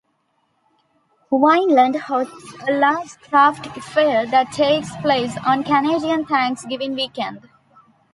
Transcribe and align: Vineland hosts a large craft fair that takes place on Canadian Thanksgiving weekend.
Vineland 1.31 1.95
hosts 1.95 2.55
a 2.67 2.71
large 2.71 3.15
craft 3.21 3.67
fair 3.83 4.25
that 4.25 4.51
takes 4.51 4.89
place 4.95 5.37
on 5.45 5.63
Canadian 5.63 6.25
Thanksgiving 6.25 6.95
weekend. 6.95 7.47